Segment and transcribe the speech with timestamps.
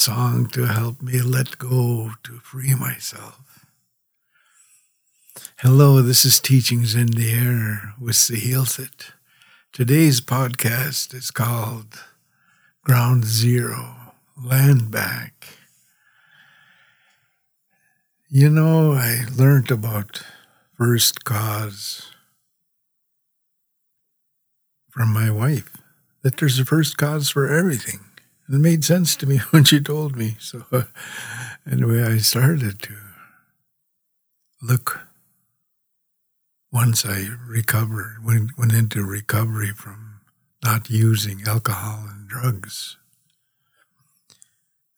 [0.00, 3.66] song to help me let go, to free myself.
[5.58, 9.12] Hello, this is Teachings in the Air with Saa Hiil Thut.
[9.74, 12.02] Today's podcast is called
[12.82, 15.48] Ground Zero, Land Back.
[18.30, 20.22] You know, I learned about
[20.78, 22.10] first cause
[24.88, 25.76] from my wife
[26.22, 28.00] that there's a first cause for everything.
[28.50, 30.36] It made sense to me when she told me.
[30.40, 30.82] So, uh,
[31.70, 32.96] anyway, I started to
[34.60, 35.00] look
[36.72, 40.20] once I recovered, went, went into recovery from
[40.64, 42.96] not using alcohol and drugs.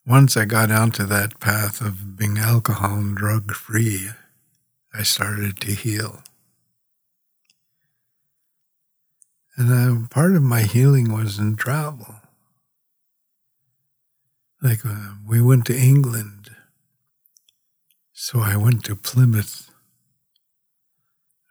[0.05, 4.09] Once I got onto that path of being alcohol and drug free,
[4.93, 6.21] I started to heal.
[9.55, 9.71] And
[10.05, 12.15] uh, part of my healing was in travel.
[14.63, 16.51] Like uh, we went to England.
[18.13, 19.69] So I went to Plymouth,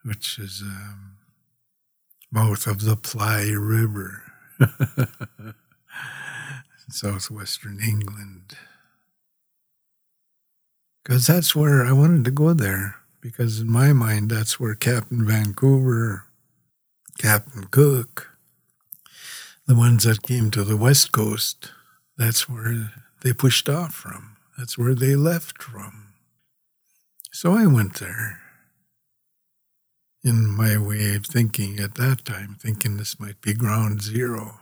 [0.03, 1.19] which is um,
[2.33, 4.23] mouth of the Ply River,
[6.89, 8.57] southwestern England.
[11.05, 15.27] Because that's where I wanted to go there, because in my mind, that's where Captain
[15.27, 16.27] Vancouver
[17.19, 18.37] Captain Cook,
[19.67, 21.71] the ones that came to the West Coast,
[22.17, 22.91] that's where
[23.23, 24.37] they pushed off from.
[24.59, 26.15] That's where they left from.
[27.33, 28.41] So I went there
[30.23, 34.61] in my way of thinking at that time, thinking this might be ground zero.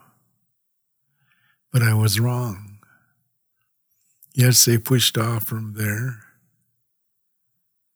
[1.72, 2.78] But I was wrong.
[4.34, 6.22] Yes, they pushed off from there.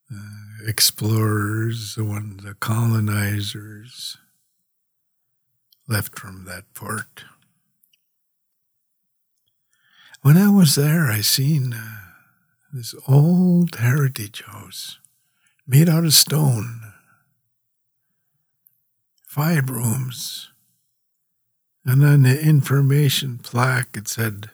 [0.09, 4.17] The explorers, the one, the colonizers,
[5.87, 7.23] left from that port.
[10.25, 11.97] When I was there, I seen uh,
[12.73, 14.97] this old heritage house
[15.67, 16.81] made out of stone,
[19.27, 20.49] five rooms,
[21.85, 24.49] and on the information plaque it said,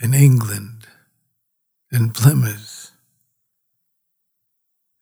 [0.00, 0.88] in England,
[1.92, 2.90] in Plymouth,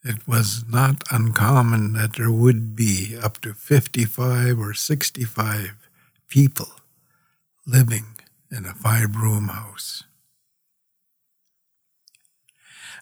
[0.04, 5.88] it was not uncommon that there would be up to 55 or 65
[6.28, 6.68] people
[7.66, 8.04] living
[8.52, 10.04] in a five room house.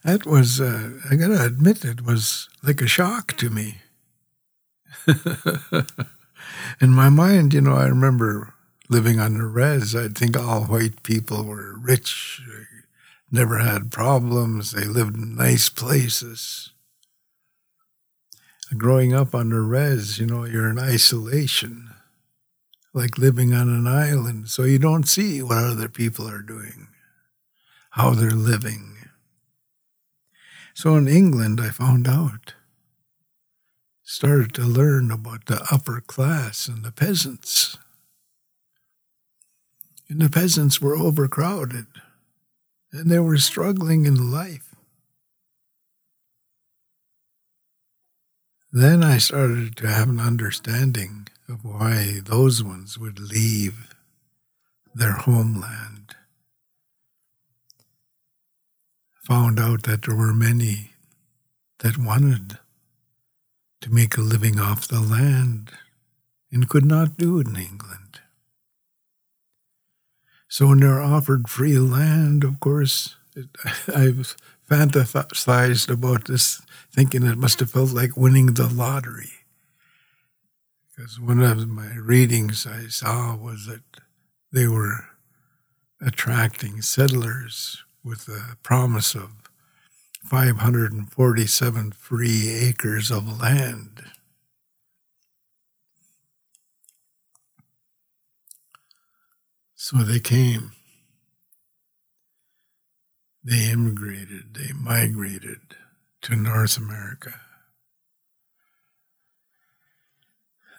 [0.04, 3.78] That was, uh, I gotta admit, it was like a shock to me.
[6.80, 8.54] in my mind, you know, I remember
[8.88, 12.40] living on the res, I'd think all white people were rich,
[13.30, 16.70] never had problems, they lived in nice places
[18.76, 21.89] growing up on the res, you know, you're in isolation,
[22.92, 24.48] like living on an island.
[24.48, 26.88] So you don't see what other people are doing,
[27.90, 28.96] how they're living.
[30.74, 32.54] So in England, I found out,
[34.02, 37.78] started to learn about the upper class and the peasants.
[40.08, 41.86] And the peasants were overcrowded
[42.92, 44.74] and they were struggling in life.
[48.72, 53.94] Then I started to have an understanding of why those ones would leave
[54.94, 56.14] their homeland.
[59.24, 60.92] Found out that there were many
[61.80, 62.58] that wanted
[63.80, 65.70] to make a living off the land
[66.52, 68.20] and could not do it in England.
[70.48, 73.46] So when they're offered free land, of course, it,
[73.88, 74.12] I
[74.68, 76.60] fantasized about this,
[76.92, 79.30] thinking it must have felt like winning the lottery.
[81.00, 83.80] Because one of my readings I saw was that
[84.52, 85.06] they were
[85.98, 89.30] attracting settlers with a promise of
[90.26, 94.02] 547 free acres of land.
[99.74, 100.72] So they came.
[103.42, 105.60] They immigrated, they migrated
[106.20, 107.40] to North America.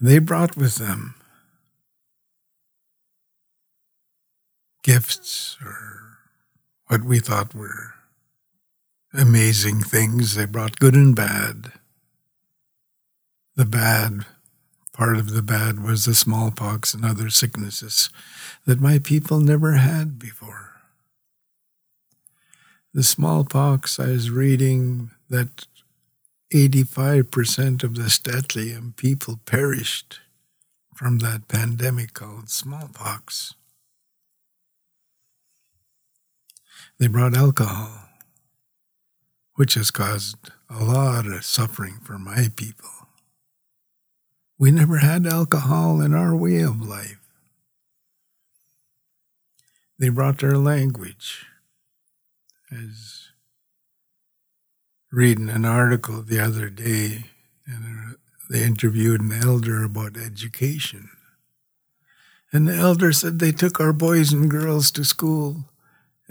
[0.01, 1.13] They brought with them
[4.83, 6.18] gifts or
[6.88, 7.94] what we thought were
[9.13, 10.33] amazing things.
[10.33, 11.71] They brought good and bad.
[13.56, 14.25] The bad,
[14.92, 18.09] part of the bad was the smallpox and other sicknesses
[18.65, 20.71] that my people never had before
[22.94, 25.65] the smallpox, I was reading that
[26.53, 30.19] 85% of the St'át'imc people perished
[30.94, 33.53] from that pandemic called smallpox.
[37.00, 38.09] They brought alcohol,
[39.56, 42.89] which has caused a lot of suffering for my people.
[44.59, 47.18] We never had alcohol in our way of life.
[49.97, 51.45] They brought their language.
[52.71, 53.20] As
[55.11, 57.25] reading an article the other day,
[57.65, 58.13] and uh,
[58.49, 61.09] they interviewed an elder about education.
[62.53, 65.65] And the elder said they took our boys and girls to school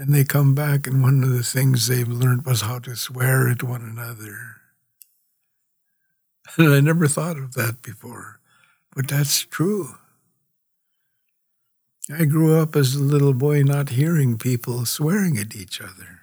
[0.01, 3.51] and they come back, and one of the things they've learned was how to swear
[3.51, 4.39] at one another.
[6.57, 8.41] And I never thought of that before,
[8.97, 9.95] but that's true.
[12.13, 16.20] I grew up as a little boy not hearing people swearing at each other.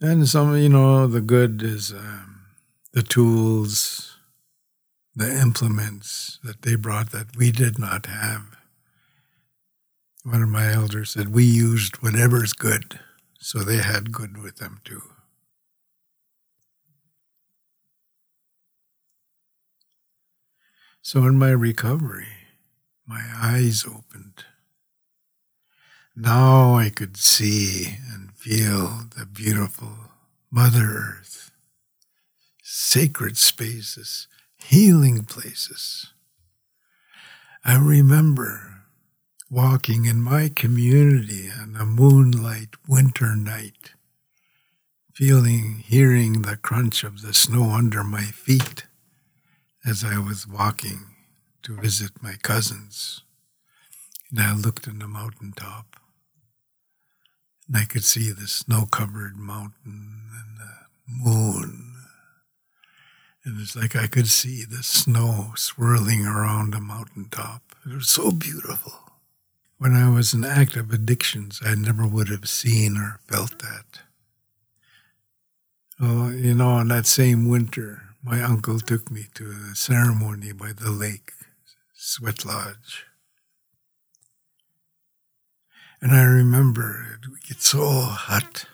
[0.00, 2.46] And some, you know, the good is um,
[2.92, 4.16] the tools,
[5.14, 8.44] the implements that they brought that we did not have.
[10.22, 13.00] One of my elders said, We used whatever's good,
[13.40, 15.02] so they had good with them too.
[21.02, 22.28] So in my recovery,
[23.06, 24.44] my eyes opened.
[26.14, 29.90] Now I could see and feel the beautiful
[30.48, 31.50] Mother Earth,
[32.62, 34.28] sacred spaces,
[34.62, 36.12] healing places.
[37.64, 38.84] I remember
[39.50, 43.94] walking in my community on a moonlight winter night,
[45.12, 48.84] feeling, hearing the crunch of the snow under my feet
[49.84, 51.16] as I was walking
[51.64, 53.22] to visit my cousins.
[54.30, 55.97] And I looked on the mountaintop
[57.68, 60.72] and I could see the snow covered mountain and the
[61.06, 61.94] moon.
[63.44, 67.62] And it's like I could see the snow swirling around the mountaintop.
[67.86, 68.94] It was so beautiful.
[69.78, 74.00] When I was in active addictions, I never would have seen or felt that.
[76.00, 80.72] Oh, you know, on that same winter, my uncle took me to a ceremony by
[80.72, 81.32] the lake,
[81.94, 83.06] Sweat Lodge.
[86.00, 88.66] And I remember it would get so hot.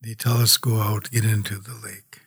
[0.00, 2.22] They tell us go out, get into the lake.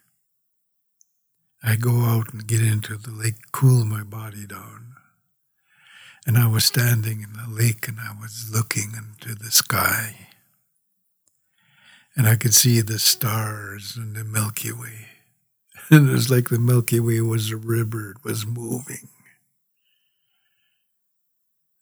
[1.61, 4.95] I go out and get into the lake, cool my body down.
[6.25, 10.27] And I was standing in the lake and I was looking into the sky.
[12.15, 15.07] And I could see the stars and the Milky Way.
[15.91, 19.09] And it was like the Milky Way was a river, it was moving.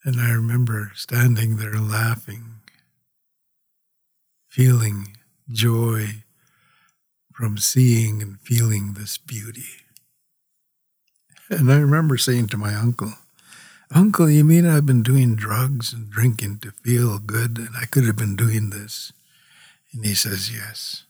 [0.04, 2.60] And I remember standing there laughing,
[4.48, 5.16] feeling
[5.50, 6.24] joy
[7.32, 9.64] from seeing and feeling this beauty.
[11.48, 13.14] And I remember saying to my uncle,
[13.90, 18.04] Uncle, you mean I've been doing drugs and drinking to feel good and I could
[18.04, 19.12] have been doing this?
[19.92, 21.04] And he says, Yes.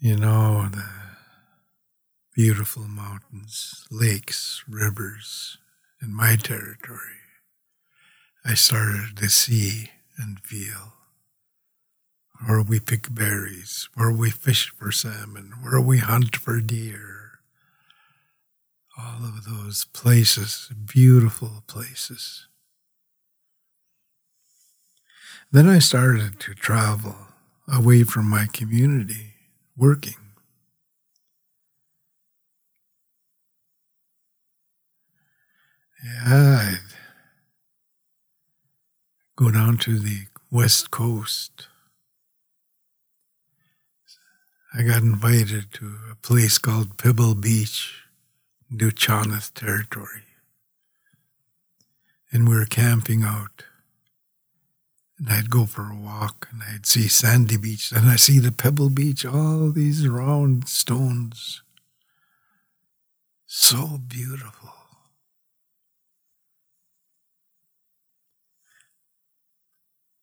[0.00, 0.84] You know, the
[2.38, 5.58] beautiful mountains, lakes, rivers
[6.00, 7.18] in my territory,
[8.44, 10.92] I started to see and feel.
[12.46, 17.40] Where we pick berries, where we fish for salmon, where we hunt for deer.
[18.96, 22.46] All of those places, beautiful places.
[25.50, 27.16] Then I started to travel
[27.66, 29.34] away from my community,
[29.76, 30.27] working.
[36.08, 36.78] Yeah, I'd
[39.36, 41.68] go down to the west coast.
[44.72, 48.04] I got invited to a place called Pebble Beach,
[48.72, 50.22] Nuu-chah-nulth territory.
[52.32, 53.64] And we were camping out.
[55.18, 57.92] And I'd go for a walk and I'd see sandy beach.
[57.92, 61.62] And I see the pebble beach, all these round stones.
[63.46, 64.77] So beautiful.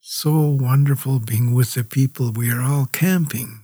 [0.08, 2.32] So wonderful being with the people.
[2.32, 3.62] We are all camping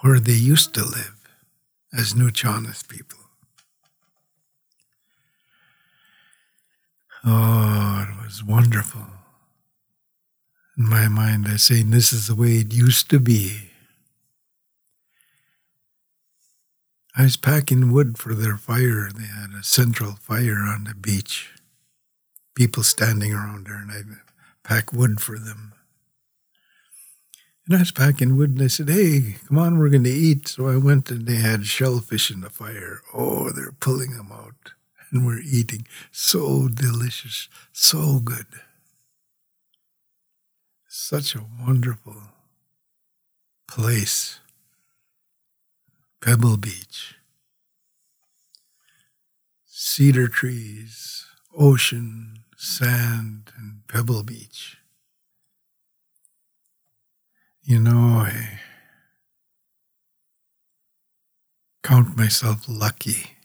[0.00, 1.14] where they used to live
[1.96, 3.20] as Nuu-chah-nulth people.
[7.24, 9.06] Oh, it was wonderful.
[10.76, 13.70] In my mind, I say, this is the way it used to be.
[17.16, 19.10] I was packing wood for their fire.
[19.14, 21.50] They had a central fire on the beach.
[22.56, 24.02] People standing around there, and I
[24.66, 25.72] pack wood for them
[27.66, 30.48] And I was packing wood and they said, Hey, come on, we're going to eat.
[30.48, 33.00] So I went and they had shellfish in the fire.
[33.12, 34.72] Oh, they're pulling them out
[35.10, 35.86] and we're eating.
[36.12, 38.46] So delicious, so good.
[40.88, 42.16] Such a wonderful
[43.68, 44.40] place.
[46.20, 47.14] Pebble Beach.
[49.66, 51.15] Cedar trees,
[51.56, 54.78] ocean, sand, and Pebble Beach.
[57.62, 58.60] You know, I
[61.82, 63.36] count myself lucky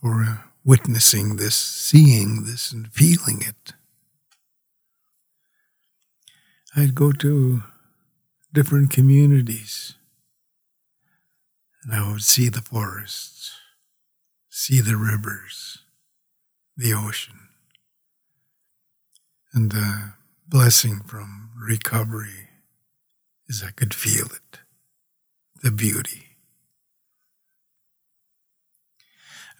[0.00, 3.72] for uh, witnessing this, seeing this, and feeling it.
[6.76, 7.62] I'd go to
[8.52, 9.94] different communities
[11.84, 13.52] and I would see the forests,
[14.48, 15.83] see the rivers,
[16.76, 17.48] the ocean,
[19.52, 20.12] and the
[20.48, 22.48] blessing from recovery
[23.48, 24.60] is I could feel it,
[25.62, 26.24] the beauty.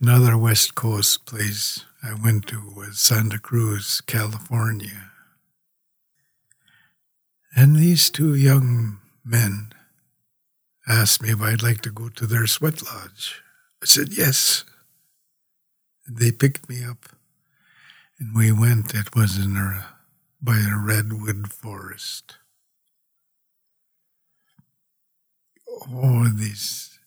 [0.01, 5.11] Another West Coast place I went to was Santa Cruz, California.
[7.57, 9.73] And these two young men
[10.87, 13.43] asked me if I'd like to go to their sweat lodge.
[13.83, 14.65] I said yes.
[16.09, 17.07] They picked me up
[18.19, 18.95] and we went.
[18.95, 19.87] It was in a,
[20.43, 22.37] by a redwood forest.
[25.93, 26.99] all of these,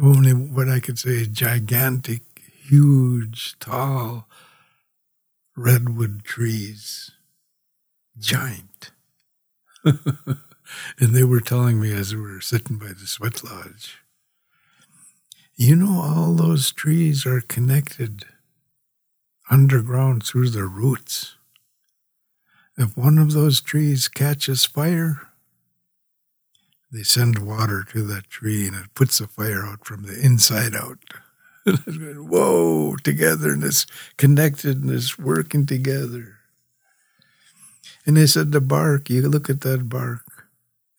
[0.00, 2.22] only what I could say, gigantic,
[2.68, 4.28] huge, tall
[5.56, 7.10] redwood trees,
[8.18, 8.92] giant.
[9.84, 10.38] and
[10.98, 13.98] they were telling me as we were sitting by the sweat lodge,
[15.56, 18.24] you know, all those trees are connected
[19.50, 21.36] underground through their roots.
[22.76, 25.28] If one of those trees catches fire,
[26.90, 30.74] they send water to that tree and it puts the fire out from the inside
[30.74, 30.98] out.
[31.86, 36.38] Whoa, togetherness, connectedness, working together.
[38.04, 40.22] And they said the bark, you look at that bark,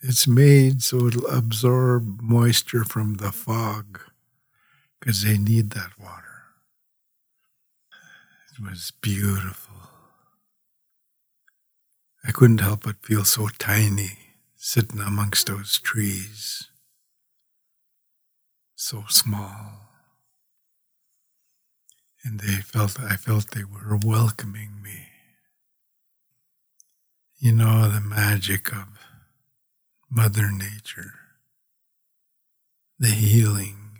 [0.01, 3.99] it's made so it'll absorb moisture from the fog
[4.99, 6.22] because they need that water.
[8.63, 9.75] Was beautiful.
[12.23, 14.17] I couldn't help but feel so tiny
[14.55, 16.69] sitting amongst those trees,
[18.75, 19.89] so small.
[22.23, 25.07] And they felt, I felt they were welcoming me.
[27.37, 28.87] You know, the magic of
[30.09, 31.13] Mother Nature,
[32.97, 33.99] the healing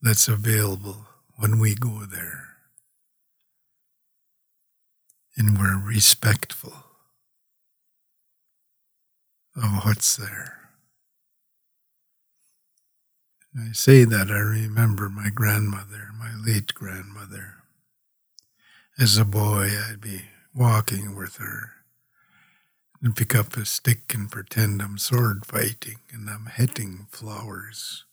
[0.00, 2.49] that's available when we go there.
[5.40, 6.74] And we're respectful
[9.56, 10.68] of what's there.
[13.54, 17.54] And I say that I remember my grandmother, my late grandmother.
[18.98, 21.70] As a boy, I'd be walking with her
[23.00, 28.04] and pick up a stick and pretend I'm sword fighting and I'm hitting flowers,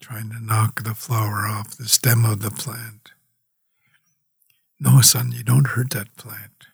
[0.00, 3.11] trying to knock the flower off the stem of the plant.
[4.84, 6.66] No, son, you don't hurt that plant.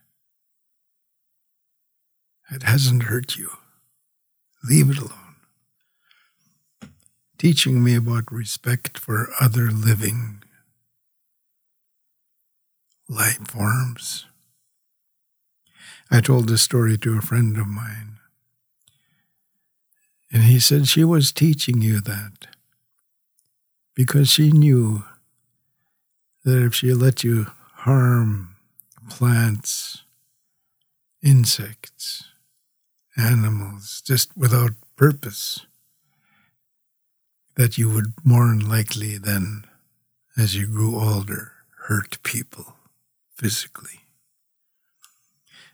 [2.51, 3.51] It hasn't hurt you.
[4.65, 5.37] Leave it alone.
[7.37, 10.43] Teaching me about respect for other living
[13.11, 14.25] life forms.
[16.11, 18.17] I told this story to a friend of mine,
[20.33, 22.47] and he said she was teaching you that
[23.95, 25.05] because she knew
[26.47, 27.49] that if she let you
[27.89, 28.55] harm
[29.09, 30.03] plants,
[31.23, 32.25] insects,
[33.17, 35.65] animals just without purpose,
[37.57, 39.65] that you would more likely then,
[40.37, 41.53] as you grew older,
[41.87, 42.77] hurt people
[43.35, 44.01] physically.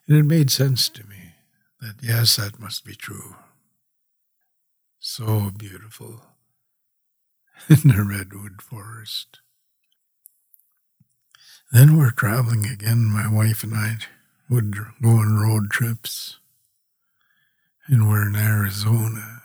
[0.07, 1.33] And it made sense to me
[1.81, 3.35] that yes, that must be true.
[5.01, 6.23] So beautiful
[7.69, 9.41] in the redwood forest.
[11.75, 13.05] Then we're traveling again.
[13.05, 13.97] My wife and I
[14.49, 16.39] would go on road trips
[17.89, 19.43] and we're in Arizona.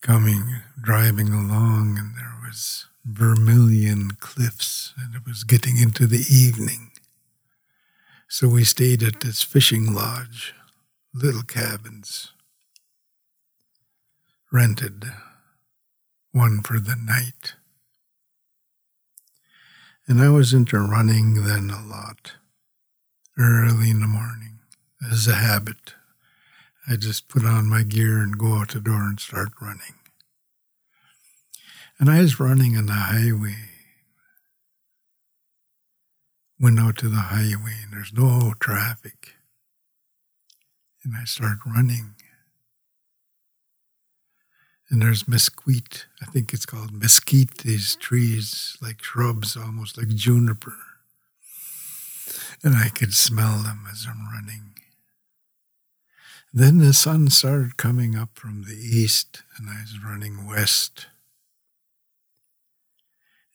[0.00, 6.90] Coming, driving along, and there was Vermilion cliffs, and it was getting into the evening.
[8.28, 10.54] So we stayed at this fishing lodge,
[11.12, 12.32] little cabins,
[14.50, 15.04] rented
[16.32, 17.56] one for the night.
[20.08, 22.32] And I was into running then a lot
[23.38, 24.58] early in the morning
[25.10, 25.94] as a habit.
[26.88, 29.94] I just put on my gear and go out the door and start running.
[31.98, 33.54] And I was running on the highway.
[36.58, 39.34] Went out to the highway and there's no traffic.
[41.04, 42.16] And I start running.
[44.92, 46.04] And there's mesquite.
[46.20, 50.76] I think it's called mesquite, these trees, like shrubs, almost like juniper.
[52.62, 54.74] And I could smell them as I'm running.
[56.52, 61.06] Then the sun started coming up from the east, and I was running west.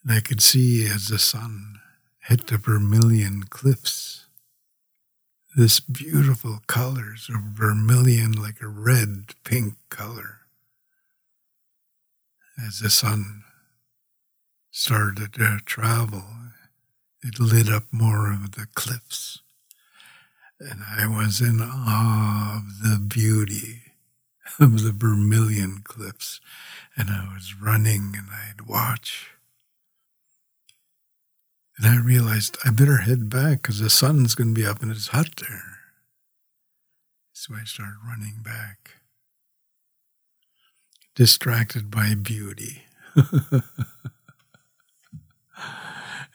[0.03, 1.79] And I could see as the sun
[2.21, 4.25] hit the Vermilion cliffs,
[5.55, 10.36] this beautiful colors of vermilion, like a red pink color.
[12.65, 13.43] As the sun
[14.71, 16.23] started to travel,
[17.23, 19.39] it lit up more of the cliffs.
[20.59, 23.81] And I was in awe of the beauty
[24.59, 26.41] of the Vermilion cliffs.
[26.95, 29.29] And I was running and I'd watch.
[31.77, 34.91] And I realized I better head back because the sun's going to be up and
[34.91, 35.77] it's hot there.
[37.33, 38.95] So I started running back,
[41.17, 42.83] distracted by beauty.
[43.15, 43.63] it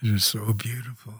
[0.02, 1.14] is so beautiful.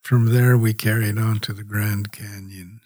[0.00, 2.80] From there, we carried on to the Grand Canyon.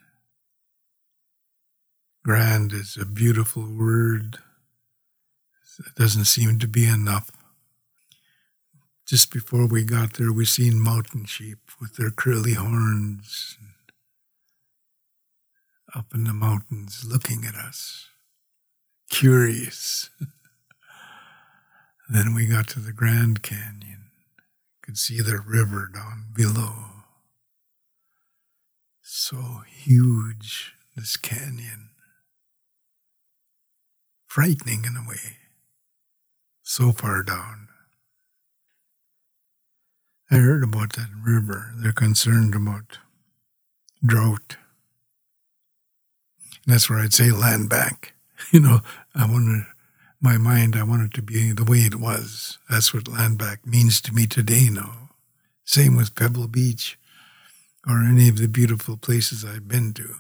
[2.25, 4.39] Grand is a beautiful word.
[5.79, 7.31] It doesn't seem to be enough.
[9.07, 13.59] Just before we got there, we seen mountain sheep with their curly horns
[15.95, 18.09] up in the mountains looking at us,
[19.11, 20.11] curious.
[22.09, 24.11] then we got to the Grand Canyon,
[24.83, 26.93] could see the river down below
[29.15, 31.91] so huge, this canyon.
[34.27, 35.37] Frightening in a way,
[36.63, 37.69] so far down.
[40.31, 41.73] I heard about that river.
[41.77, 42.99] They're concerned about
[44.05, 44.57] drought.
[46.65, 48.15] And that's where I'd say land back.
[48.51, 48.81] You know,
[49.15, 49.67] I wanted
[50.21, 52.59] my mind, I want it to be the way it was.
[52.69, 55.11] That's what land back means to me today now.
[55.65, 56.99] Same with Pebble Beach
[57.87, 60.17] or any of the beautiful places I've been to.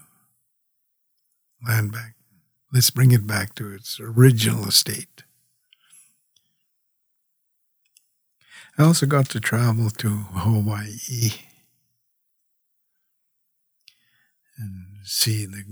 [1.66, 2.14] Land back.
[2.72, 5.24] Let's bring it back to its original state.
[8.78, 11.32] I also got to travel to Hawaii
[14.56, 15.62] and see the.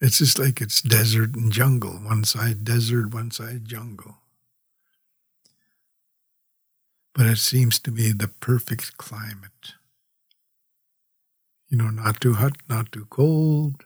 [0.00, 1.92] It's just like it's desert and jungle.
[1.92, 4.16] One side desert, one side jungle.
[7.14, 9.74] But it seems to be the perfect climate.
[11.68, 13.84] You know, not too hot, not too cold.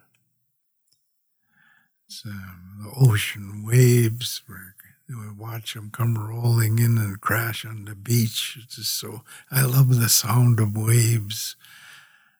[2.07, 4.43] It's um, the ocean waves.
[4.47, 4.75] Where
[5.09, 8.59] we watch them come rolling in and crash on the beach.
[8.63, 9.23] It's just so.
[9.51, 11.57] I love the sound of waves,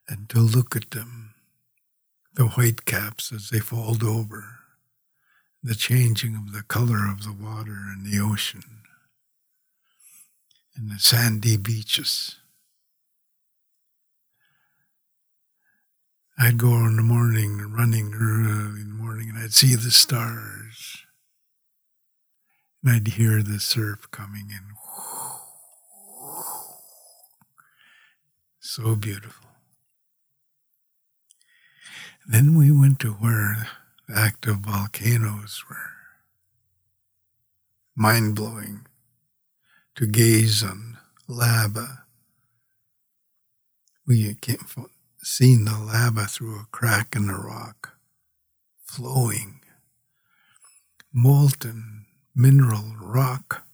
[0.09, 1.32] and to look at them,
[2.35, 4.45] the white caps as they fold over,
[5.63, 8.63] the changing of the color of the water in the ocean,
[10.77, 12.37] and the sandy beaches.
[16.39, 21.05] I'd go in the morning, running early in the morning, and I'd see the stars.
[22.83, 24.75] And I'd hear the surf coming in.
[28.59, 29.52] So beautiful.
[32.27, 33.69] Then we went to where
[34.15, 35.91] active volcanoes were.
[37.97, 38.87] Mind blowing
[39.97, 42.05] to gaze on lava.
[44.07, 44.59] We came
[45.23, 47.97] seen the lava through a crack in the rock,
[48.85, 49.61] flowing,
[51.13, 53.67] molten mineral rock,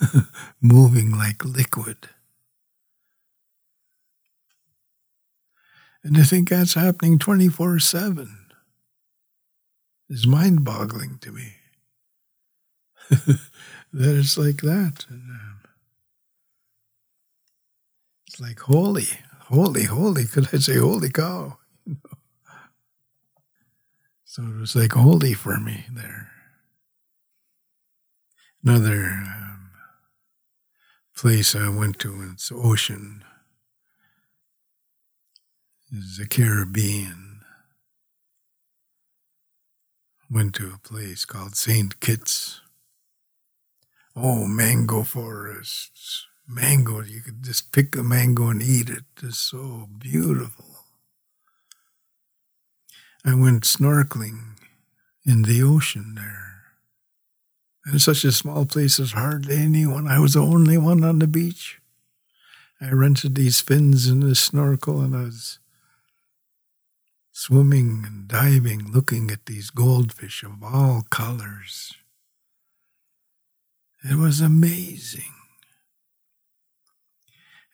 [0.60, 2.08] moving like liquid.
[6.04, 8.38] And to think that's happening 24 7
[10.10, 11.54] is mind boggling to me.
[13.08, 13.38] that
[13.92, 15.06] it's like that.
[15.08, 15.68] And, uh,
[18.26, 19.08] it's like holy,
[19.46, 20.26] holy, holy.
[20.26, 21.56] Could I say holy cow?
[24.24, 26.30] so it was like holy for me there.
[28.62, 29.70] Another um,
[31.16, 33.24] place I went to, it's ocean,
[36.18, 37.40] the Caribbean.
[40.30, 42.00] Went to a place called St.
[42.00, 42.60] Kitts.
[44.16, 47.02] Oh, mango forests mango.
[47.02, 49.04] You could just pick a mango and eat it.
[49.22, 50.64] It's so beautiful.
[53.24, 54.58] I went snorkeling
[55.24, 56.50] in the ocean there.
[57.86, 60.08] And it's such a small place, there's hardly anyone.
[60.08, 61.80] I was the only one on the beach.
[62.80, 65.58] I rented these fins and a snorkel, and I was
[67.36, 71.92] swimming and diving, looking at these goldfish of all colors.
[74.08, 75.34] It was amazing.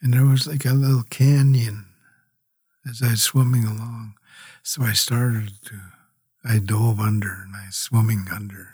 [0.00, 1.88] And there was like a little canyon
[2.88, 4.14] as I was swimming along.
[4.62, 5.78] So I started to,
[6.42, 8.68] I dove under and I was swimming under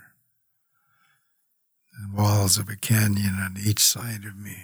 [2.00, 4.56] the walls of a canyon on each side of me.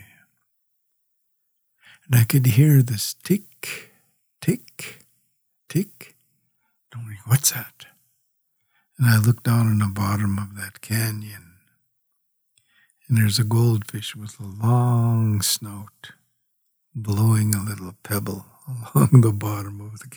[2.07, 3.91] And I could hear this tick,
[4.41, 5.05] tick,
[5.69, 6.12] tick.
[6.93, 7.87] Don't worry, what's that?
[8.99, 11.55] And I look down in the bottom of that canyon.
[13.09, 16.13] And there's a goldfish with a long snout
[16.95, 18.45] blowing a little pebble
[18.95, 20.17] along the bottom of the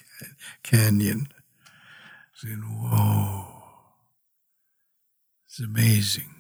[0.64, 1.28] canyon.
[2.36, 3.64] Saying, whoa,
[5.48, 6.36] it's amazing.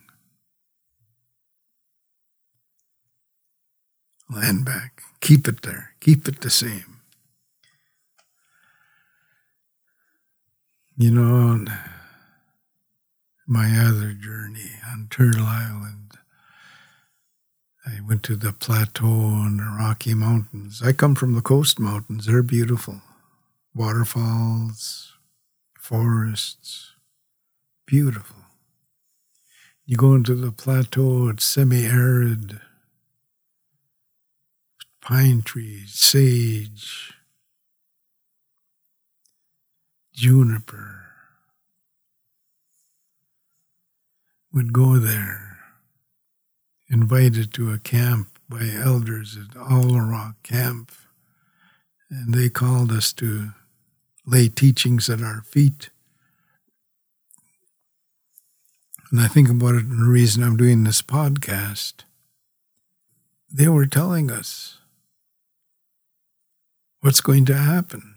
[4.30, 5.02] Land back.
[5.22, 5.94] Keep it there.
[6.02, 6.95] Keep it the same.
[10.98, 11.68] You know, on
[13.46, 16.14] my other journey on Turtle Island,
[17.86, 19.06] I went to the plateau
[19.44, 20.82] and the Rocky Mountains.
[20.82, 22.28] I come from the coast mountains.
[22.28, 23.02] They're beautiful.
[23.76, 25.12] Waterfalls,
[25.78, 26.94] forests,
[27.86, 28.38] beautiful.
[29.86, 32.62] You go into the plateau, it's semi arid,
[35.02, 37.15] pine trees, sage,
[40.16, 41.02] juniper.
[44.54, 45.58] Would go there
[46.90, 50.92] invited to a camp by elders at Rock Camp,
[52.10, 53.50] and they called us to
[54.26, 55.90] lay teachings at our feet.
[59.12, 62.06] And I think about it, and the reason I'm doing this podcast,
[63.52, 64.78] they were telling us
[67.02, 68.15] what's going to happen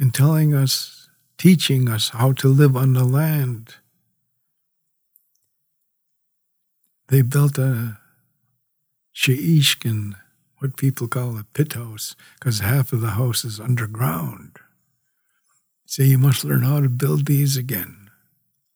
[0.00, 1.08] and telling us,
[1.38, 3.76] teaching us how to live on the land
[7.10, 7.98] They built a
[9.12, 10.14] sheishkin,
[10.58, 14.58] what people call a pit house, because half of the house is underground.
[15.86, 18.10] So you must learn how to build these again,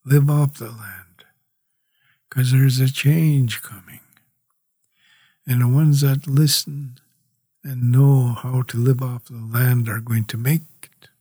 [0.04, 1.24] live off the land,
[2.28, 4.00] because there's a change coming.
[5.46, 6.98] And the ones that listen
[7.62, 10.73] and know how to live off the land are going to make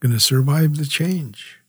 [0.03, 1.59] going to survive the change.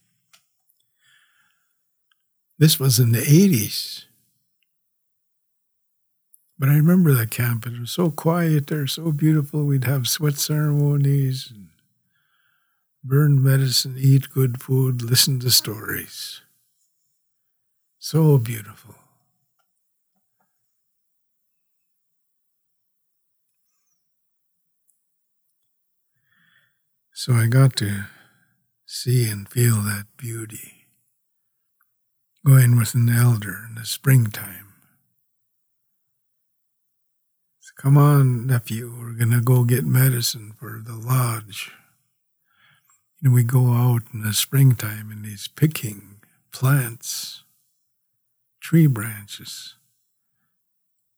[2.58, 4.06] This was in the 80s.
[6.58, 7.64] But I remember that camp.
[7.64, 9.64] It was so quiet there, so beautiful.
[9.64, 11.68] We'd have sweat ceremonies, and
[13.04, 16.40] burn medicine, eat good food, listen to stories.
[18.00, 18.96] So beautiful.
[27.12, 28.06] So I got to
[28.94, 30.86] see and feel that beauty
[32.46, 34.72] going with an elder in the springtime.
[37.76, 41.72] Come on, nephew, we're going to go get medicine for the lodge.
[43.22, 46.20] And we go out in the springtime and he's picking
[46.52, 47.42] plants,
[48.60, 49.74] tree branches,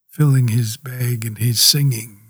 [0.09, 2.26] filling his bag and he's singing.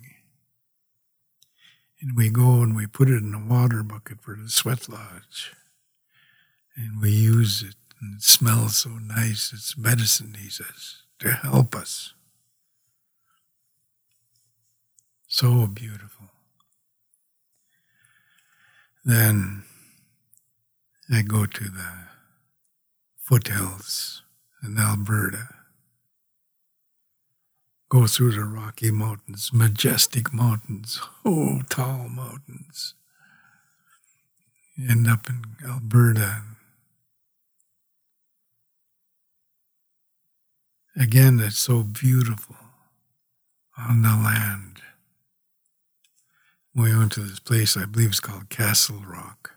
[2.02, 5.54] And we go and we put it in a water bucket for the sweat lodge.
[6.76, 9.52] And we use it and it smells so nice.
[9.54, 12.14] It's medicine, he says, to help us.
[15.28, 16.28] So beautiful.
[19.04, 19.64] Then
[21.12, 21.92] I go to the
[23.18, 24.24] foothills
[24.64, 25.48] in Alberta.
[27.90, 32.96] Go through the Rocky Mountains, majestic mountains, oh, tall mountains.
[34.78, 36.42] End up in Alberta.
[40.96, 42.58] Again, it's so beautiful
[43.78, 44.78] on the land
[46.78, 49.54] we went to this place I believe it's called Castle Rock.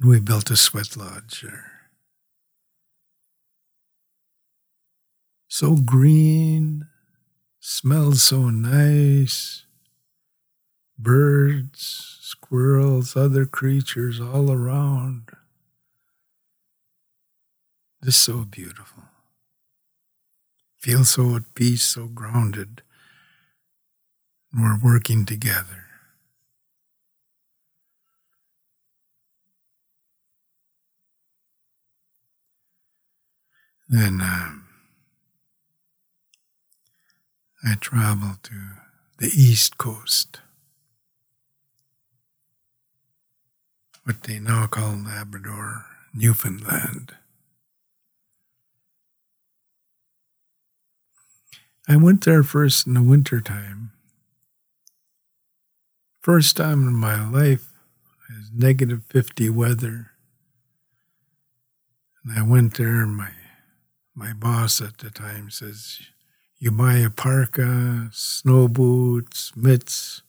[0.00, 1.75] And we built a sweat lodge there.
[5.48, 6.86] So green,
[7.60, 9.64] smells so nice.
[10.98, 15.30] Birds, squirrels, other creatures all around.
[18.02, 19.02] Just so beautiful.
[20.78, 22.82] feel so at peace, so grounded.
[24.52, 25.84] And we're working together.
[33.88, 34.65] Then um,
[37.68, 38.54] I traveled to
[39.18, 40.40] the East Coast,
[44.04, 47.16] what they now call Labrador, Newfoundland.
[51.88, 53.90] I went there first in the winter time.
[56.20, 57.72] First time in my life,
[58.28, 60.12] was negative 50 weather.
[62.22, 63.30] And I went there, and my
[64.14, 66.00] my boss at the time says,
[66.58, 70.22] You buy a parka, snow boots, mitts,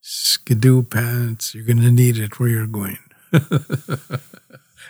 [0.00, 2.98] skidoo pants, you're going to need it where you're going.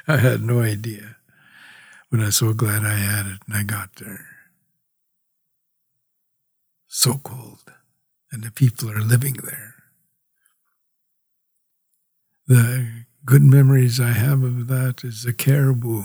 [0.07, 1.17] I had no idea.
[2.11, 4.27] But I'm so glad I had it and I got there.
[6.87, 7.65] So cold.
[8.31, 9.75] And the people are living there.
[12.47, 16.05] The good memories I have of that is the caribou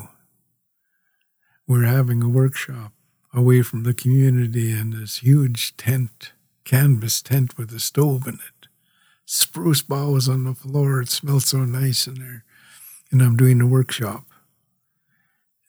[1.68, 2.94] we're having a workshop
[3.34, 6.32] away from the community in this huge tent,
[6.66, 8.68] canvas tent with a stove in it.
[9.26, 11.02] Spruce boughs on the floor.
[11.02, 12.44] It smells so nice in there.
[13.12, 14.26] And I'm doing a workshop.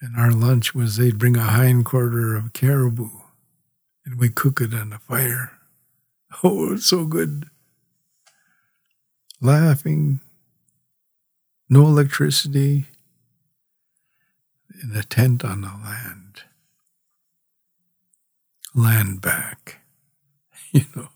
[0.01, 3.11] And our lunch was they'd bring a hind quarter of caribou
[4.11, 5.53] and we cook it on the fire.
[6.45, 7.47] Oh, it's so good.
[9.41, 10.21] Laughing,
[11.69, 12.87] no electricity,
[14.81, 16.20] in a tent on the land.
[18.75, 19.77] Land back.
[20.73, 21.09] You know,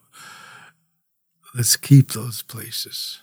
[1.55, 3.21] let's keep those places.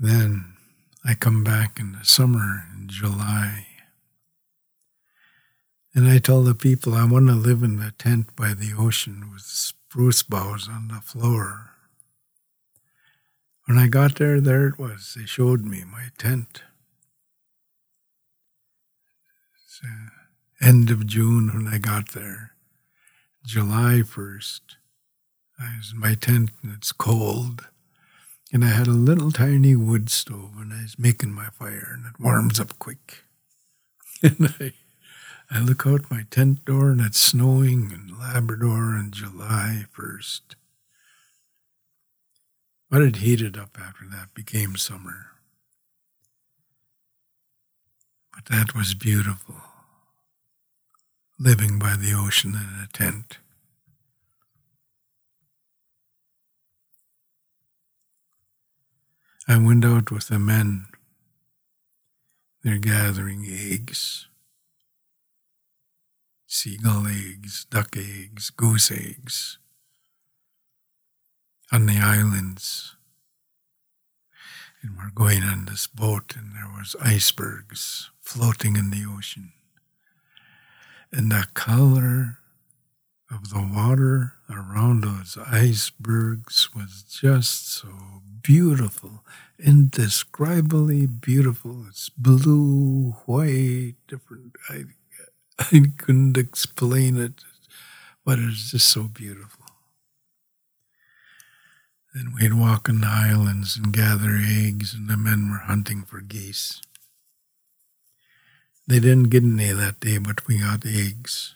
[0.00, 0.54] Then
[1.04, 3.68] I come back in the summer in July.
[5.94, 9.30] And I tell the people I want to live in a tent by the ocean
[9.32, 11.74] with spruce boughs on the floor
[13.66, 15.14] when I got there, there it was.
[15.16, 16.62] They showed me my tent.
[19.64, 22.52] It's, uh, end of June when I got there.
[23.44, 24.60] July 1st,
[25.60, 27.68] I was in my tent and it's cold.
[28.52, 32.06] And I had a little tiny wood stove and I was making my fire and
[32.06, 33.24] it warms up quick.
[34.22, 34.72] and I,
[35.50, 40.40] I look out my tent door and it's snowing in Labrador on July 1st.
[42.90, 45.26] But it heated up after that, became summer.
[48.32, 49.56] But that was beautiful,
[51.44, 53.36] living by the ocean in a tent.
[59.46, 60.86] I went out with the men.
[62.62, 64.26] They're gathering eggs
[66.46, 69.58] seagull eggs, duck eggs, goose eggs
[71.72, 72.94] on the islands.
[74.80, 79.52] And we're going on this boat, and there was icebergs floating in the ocean.
[81.12, 82.38] And the color
[83.30, 87.88] of the water around those icebergs was just so
[88.42, 89.24] beautiful,
[89.58, 91.86] indescribably beautiful.
[91.88, 94.56] It's blue, white, different.
[94.68, 94.84] I,
[95.58, 97.44] I couldn't explain it,
[98.24, 99.64] but it's just so beautiful.
[102.14, 106.20] Then we'd walk in the islands and gather eggs, and the men were hunting for
[106.20, 106.80] geese.
[108.86, 111.54] They didn't get any that day, but we got eggs.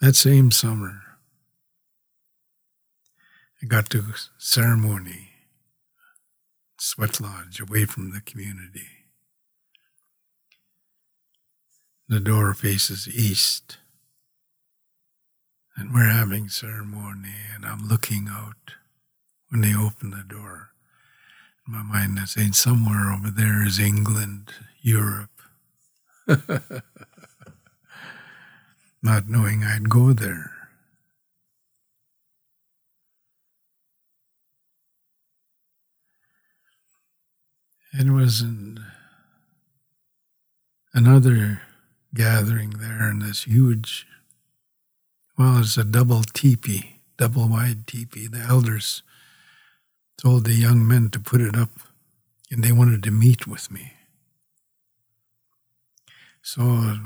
[0.00, 1.02] That same summer,
[3.62, 4.04] I got to
[4.38, 5.30] ceremony,
[6.78, 8.88] sweat lodge, away from the community.
[12.08, 13.78] The door faces east
[15.80, 18.74] and we're having ceremony, and I'm looking out
[19.48, 20.72] when they open the door.
[21.66, 25.30] My mind is saying, somewhere over there is England, Europe.
[29.02, 30.52] Not knowing I'd go there.
[37.92, 38.84] It was an,
[40.94, 41.62] another
[42.14, 44.06] gathering there in this huge
[45.40, 48.26] well, it's a double teepee, double wide teepee.
[48.26, 49.02] The elders
[50.20, 51.70] told the young men to put it up,
[52.50, 53.92] and they wanted to meet with me.
[56.42, 56.98] So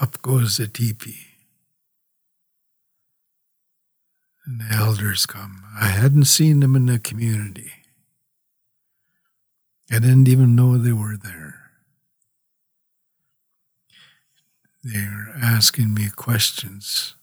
[0.00, 1.26] up goes the teepee.
[4.46, 5.64] And the elders come.
[5.80, 7.72] I hadn't seen them in the community.
[9.90, 11.72] I didn't even know they were there.
[14.84, 17.14] They're asking me questions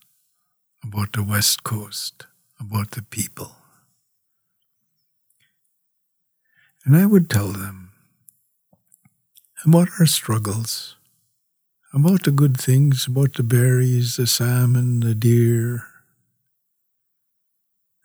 [0.83, 2.25] about the West Coast,
[2.59, 3.55] about the people.
[6.87, 7.91] And I would tell them
[9.65, 10.95] about our struggles,
[11.93, 15.83] about the good things, about the berries, the salmon, the deer.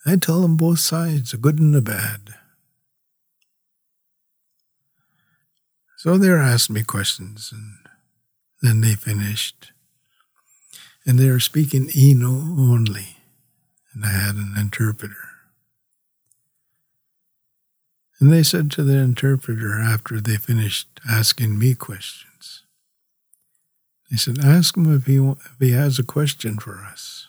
[0.04, 2.34] I tell them both sides, the good and the bad.
[5.98, 7.76] So they asking me questions, and
[8.62, 9.70] then they finished.
[11.06, 13.18] And they were speaking Innu only,
[13.94, 15.31] and I had an interpreter.
[18.22, 22.62] And they said to the interpreter after they finished asking me questions,
[24.08, 27.26] they said, Ask him if he, if he has a question for us.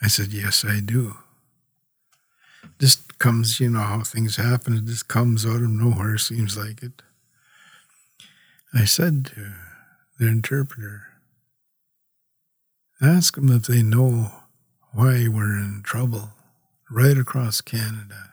[0.00, 1.18] I said, Yes, I do.
[2.78, 4.78] This comes, you know how things happen.
[4.78, 7.02] It just comes out of nowhere, seems like it.
[8.72, 9.52] I said to
[10.18, 11.02] the interpreter,
[13.02, 14.32] Ask them if they know
[14.92, 16.30] why we're in trouble
[16.90, 18.29] right across Canada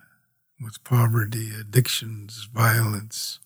[0.62, 3.39] with poverty, addictions, violence,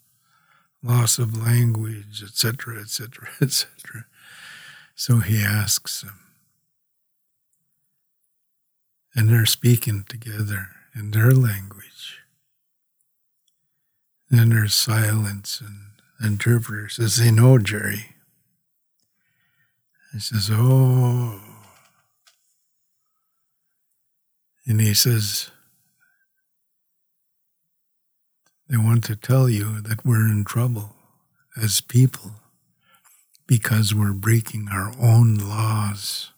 [0.83, 4.05] loss of language, etc., etc., etc.
[4.95, 6.19] So he asks them.
[9.13, 12.19] And they're speaking together in their language.
[14.29, 18.15] Then there's silence, and the interpreter says, They know, Gerry.
[20.13, 21.41] He says, Oh.
[24.65, 25.51] And he says,
[28.71, 30.95] They want to tell you that we're in trouble
[31.61, 32.35] as people
[33.45, 36.31] because we're breaking our own laws.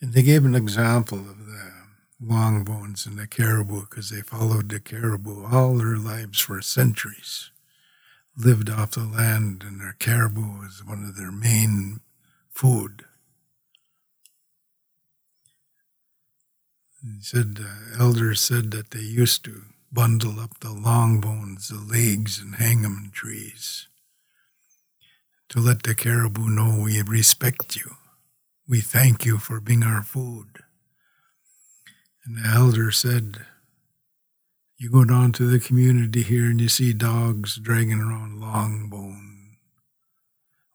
[0.00, 1.72] And they gave an example of the
[2.18, 7.50] long bones and the caribou because they followed the caribou all their lives for centuries,
[8.34, 12.00] lived off the land, and their caribou was one of their main
[12.48, 13.04] food.
[17.02, 21.76] He said, uh, elders said that they used to bundle up the long bones, the
[21.76, 23.88] legs, and hang them in trees
[25.52, 27.96] to let the caribou know we respect you.
[28.66, 30.46] We thank you for being our food.
[32.24, 33.44] And the elder said,
[34.78, 39.58] You go down to the community here and you see dogs dragging around long bone.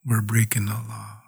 [0.06, 1.22] We're breaking the law.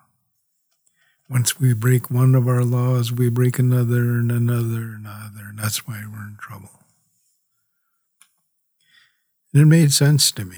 [1.28, 5.58] Once we break one of our laws, we break another and another and another, and
[5.58, 6.72] that's why we're in trouble.
[9.54, 10.58] And it made sense to me,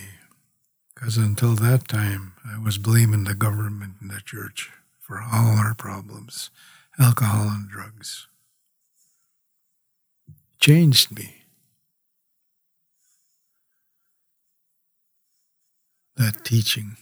[0.93, 4.69] because until that time, I was blaming the government and the church
[4.99, 6.49] for all our problems
[6.99, 8.27] alcohol and drugs.
[10.59, 11.41] changed me.
[16.17, 16.97] That teaching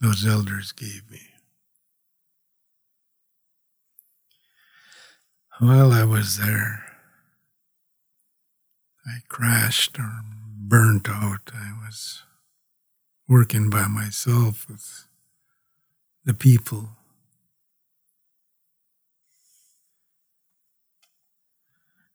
[0.00, 1.20] those elders gave me.
[5.58, 6.84] While I was there,
[9.06, 10.22] I crashed or
[10.68, 11.50] burnt out.
[11.54, 12.22] I was
[13.28, 15.06] working by myself with
[16.24, 16.90] the people.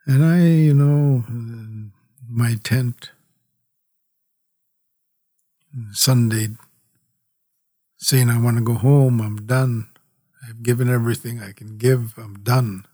[0.06, 1.24] And I, you know,
[2.28, 3.12] my tent,
[5.92, 6.48] Sunday,
[7.98, 9.90] saying I want to go home, I'm done.
[10.48, 12.86] I've given everything I can give, I'm done.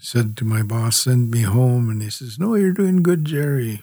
[0.00, 1.88] Said to my boss, send me home.
[1.88, 3.82] And he says, no, you're doing good, Gerry.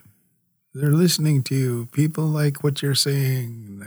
[0.73, 1.85] They're listening to you.
[1.91, 3.83] People like what you're saying.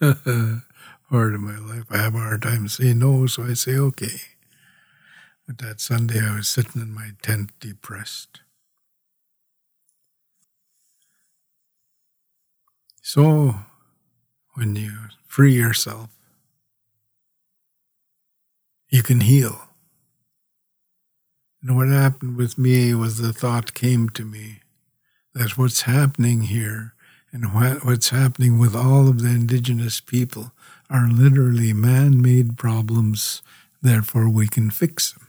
[0.00, 0.62] And
[1.10, 4.20] part of my life, I have a hard time saying no, so I say okay.
[5.46, 8.40] But that Sunday, I was sitting in my tent depressed.
[13.02, 13.54] So,
[14.54, 14.92] when you
[15.26, 16.10] free yourself,
[18.88, 19.65] you can heal.
[21.66, 24.60] And what happened with me was the thought came to me
[25.34, 26.94] that what's happening here
[27.32, 30.52] and what's happening with all of the indigenous people
[30.88, 33.42] are literally man made problems,
[33.82, 35.26] therefore we can fix them.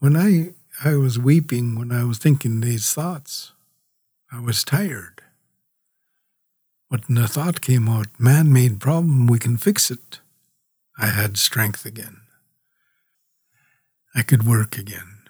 [0.00, 3.52] When I, I was weeping when I was thinking these thoughts,
[4.32, 5.22] I was tired.
[6.90, 10.18] But when the thought came out, man made problem, we can fix it,
[10.98, 12.21] I had strength again.
[14.14, 15.22] I could work again.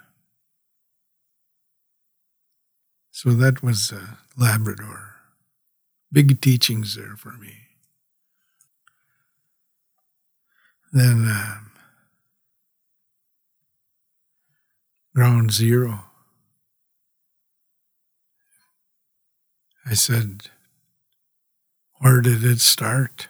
[3.10, 5.16] So that was uh, Labrador.
[6.10, 7.54] Big teachings there for me.
[10.92, 11.70] Then um,
[15.14, 16.04] ground zero.
[19.86, 20.48] I said,
[22.00, 23.28] Where did it start?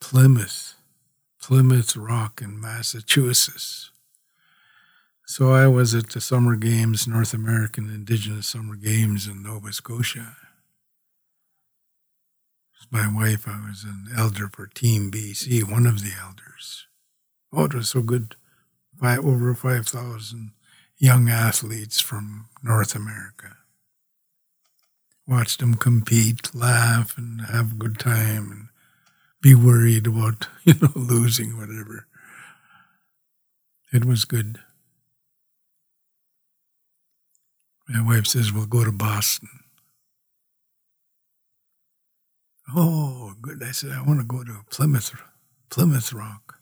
[0.00, 0.73] Plymouth,
[1.46, 3.90] Plymouth Rock in Massachusetts.
[5.26, 10.36] So I was at the Summer Games, North American Indigenous Summer Games in Nova Scotia.
[12.72, 16.86] With My wife, I was an elder for Team BC, one of the elders.
[17.52, 18.36] Oh, it was so good.
[18.98, 20.52] Five, over 5,000
[20.96, 23.58] young athletes from North America.
[25.26, 28.68] Watched them compete, laugh, and have a good time, and
[29.44, 32.06] be worried about, you know, losing, whatever.
[33.92, 34.58] It was good.
[37.86, 39.50] My wife says, We'll go to Boston.
[42.74, 43.62] Oh, good.
[43.62, 45.14] I said, I want to go to Plymouth,
[45.68, 46.56] Plymouth Rock.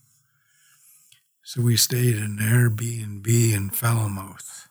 [1.45, 4.68] So we stayed in Airbnb in Falmouth,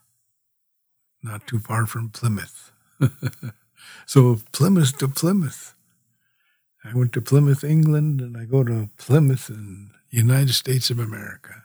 [1.24, 2.74] not too far from Plymouth.
[4.05, 5.76] so Plymouth to Plymouth.
[6.84, 11.63] I went to Plymouth, England, and I go to Plymouth in United States of America.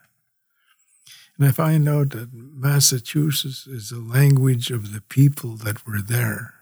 [1.39, 6.55] And I find out that Massachusetts is the language of the people that were there.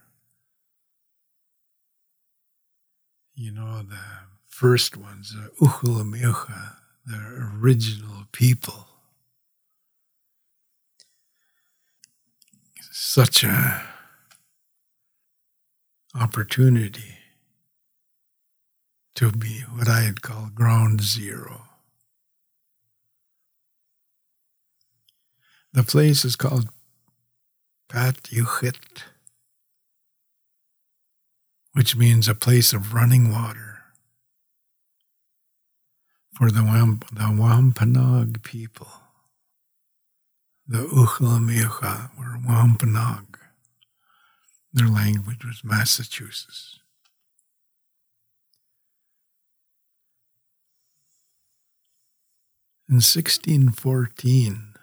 [3.35, 3.99] You know, the
[4.47, 6.77] first ones, the Uhulamilcha,
[7.07, 8.87] the original people.
[12.93, 13.83] Such a
[16.15, 17.17] opportunity
[19.15, 21.63] to be what I had called ground zero.
[25.73, 26.69] The place is called
[27.89, 29.03] Patuxet,
[31.73, 33.83] which means a place of running water.
[36.37, 38.89] For the, Wamp- the Wampanoag people,
[40.67, 43.39] the Uchlamiucha were Wampanoag.
[44.73, 46.81] Their language was Massachusetts.
[52.87, 54.75] In 1614,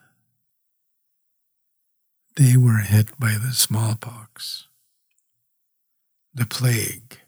[2.35, 4.67] they were hit by the smallpox,
[6.33, 7.19] the plague,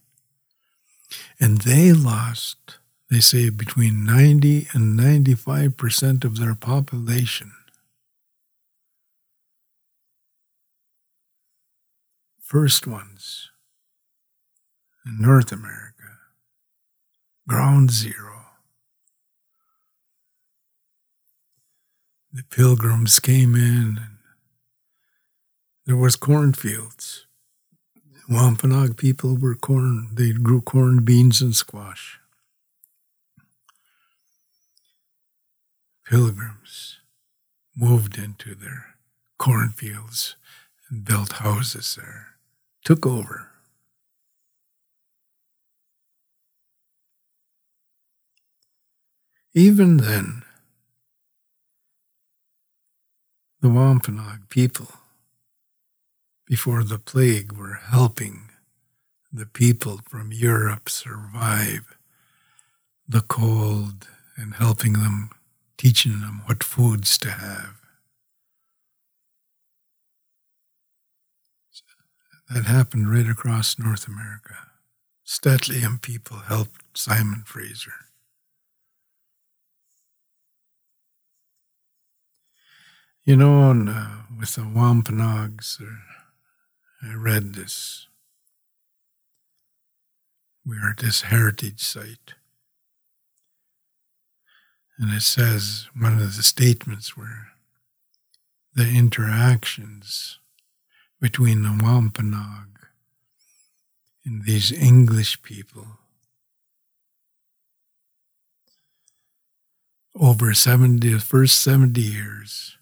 [1.39, 2.79] and they lost,
[3.11, 7.51] they say, between 90 and 95% of their population.
[12.39, 13.51] First ones
[15.05, 16.17] in North America,
[17.47, 18.42] ground zero.
[22.35, 24.17] The pilgrims came in and
[25.85, 27.27] there was cornfields.
[28.27, 32.19] Wampanoag people were corn, they grew corn, beans, and squash.
[36.05, 36.97] Pilgrims
[37.75, 38.95] moved into their
[39.37, 40.35] cornfields
[40.89, 42.29] and built houses there,
[42.83, 43.51] took over.
[49.53, 50.43] Even then,
[53.63, 54.89] the Wampanoag people
[56.45, 58.49] before the plague were helping
[59.31, 61.97] the people from Europe survive
[63.07, 64.05] the cold
[64.35, 65.29] and helping them,
[65.77, 67.75] teaching them what foods to have.
[72.53, 74.57] That happened right across North America.
[75.25, 77.93] St'át'imc people helped Simon Fraser.
[83.25, 84.07] You know, and, uh,
[84.37, 85.81] with the Wampanoags,
[87.01, 88.07] I read this.
[90.65, 92.33] We are this heritage site.
[94.97, 97.47] And it says, one of the statements were
[98.75, 100.39] the interactions
[101.21, 102.87] between the Wampanoag
[104.25, 105.87] and these English people
[110.13, 112.77] over 70, the first 70 years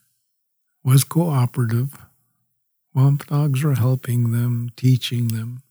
[0.83, 1.97] was cooperative
[2.93, 5.63] Wampanoags were helping them, teaching them.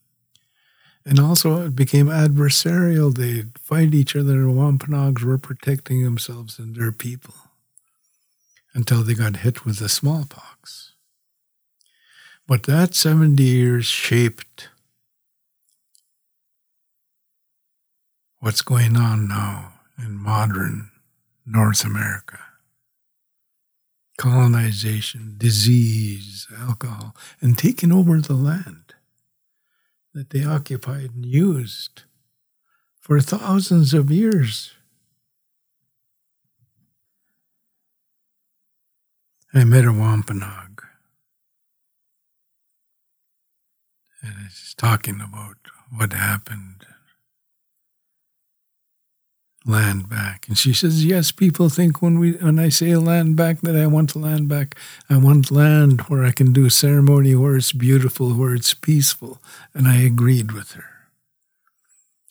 [1.05, 3.15] And also, it became adversarial.
[3.15, 4.49] They'd fight each other.
[4.49, 7.33] Wampanoags were protecting themselves and their people
[8.73, 10.93] until they got hit with the smallpox.
[12.47, 14.69] But that 70 years shaped
[18.39, 20.91] what's going on now in modern
[21.45, 22.39] North America
[24.21, 28.93] colonization, disease, alcohol, and taken over the land
[30.13, 32.03] that they occupied and used
[32.99, 34.73] for thousands of years.
[39.55, 40.83] I met a Wampanoag.
[44.21, 45.57] And it's talking about
[45.97, 46.85] what happened.
[49.65, 50.47] Land back.
[50.47, 53.85] And she says, Yes, people think when we when I say land back that I
[53.85, 54.75] want land back.
[55.07, 59.39] I want land where I can do ceremony, where it's beautiful, where it's peaceful.
[59.75, 60.91] And I agreed with her.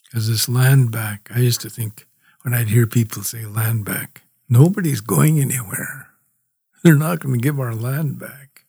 [0.05, 2.07] Because this land back, I used to think
[2.43, 6.09] when I'd hear people say land back, nobody's going anywhere.
[6.83, 8.65] They're not going to give our land back.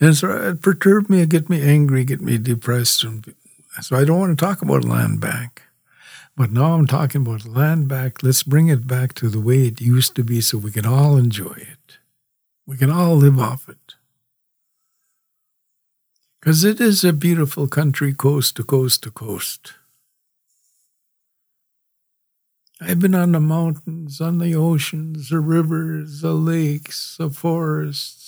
[0.00, 3.04] And so it perturbed me, it get me angry, get me depressed.
[3.04, 3.34] And
[3.82, 5.62] so I don't want to talk about land back.
[6.36, 8.22] But now I'm talking about land back.
[8.22, 11.16] Let's bring it back to the way it used to be so we can all
[11.16, 11.98] enjoy it.
[12.66, 13.94] We can all live off it.
[16.38, 19.72] Because it is a beautiful country, coast to coast to coast.
[22.80, 28.25] I've been on the mountains, on the oceans, the rivers, the lakes, the forests.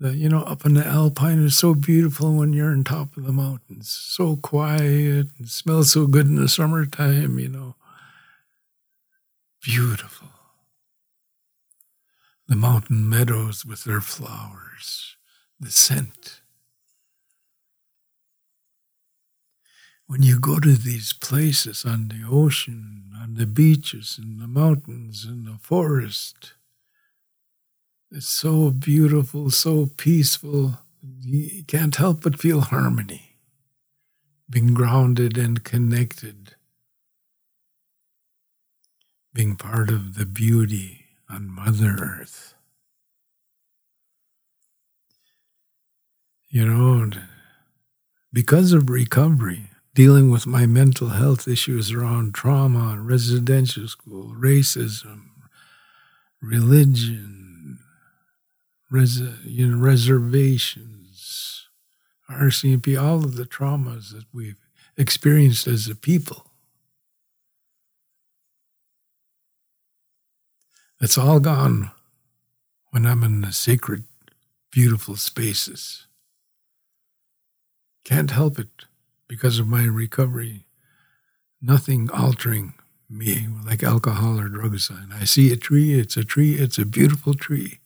[0.00, 3.24] The, you know, up in the Alpine is so beautiful when you're on top of
[3.24, 3.88] the mountains.
[3.90, 7.74] So quiet and smells so good in the summertime, you know.
[9.62, 10.28] Beautiful.
[12.46, 15.16] The mountain meadows with their flowers,
[15.58, 16.40] the scent.
[20.08, 25.26] when you go to these places on the ocean, on the beaches, in the mountains,
[25.26, 26.54] in the forest,
[28.10, 30.78] it's so beautiful, so peaceful.
[31.22, 33.36] You can't help but feel harmony,
[34.48, 36.54] being grounded and connected,
[39.34, 42.54] being part of the beauty on Mother Earth.
[46.50, 47.10] You know,
[48.32, 55.28] because of recovery, dealing with my mental health issues around trauma, residential school, racism,
[56.40, 57.37] religion,
[58.90, 61.68] res- you know, reservations,
[62.30, 64.58] RCMP, all of the traumas that we've
[64.96, 66.46] experienced as a people.
[71.00, 71.92] It's all gone
[72.90, 74.04] when I'm in the sacred,
[74.72, 76.06] beautiful spaces.
[78.04, 78.68] Can't help it
[79.28, 80.66] because of my recovery,
[81.60, 82.74] nothing altering
[83.08, 84.90] me like alcohol or drugs.
[84.90, 87.77] And I see a tree, it's a tree, it's a beautiful tree.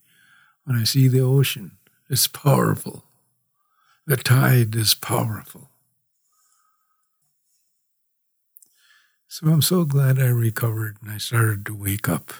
[0.64, 1.72] When I see the ocean,
[2.08, 3.04] it's powerful.
[4.06, 5.70] The tide is powerful.
[9.28, 12.32] So I'm so glad I recovered and I started to wake up.